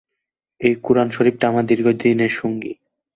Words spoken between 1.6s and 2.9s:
দীর্ঘ দিনের সঙ্গী।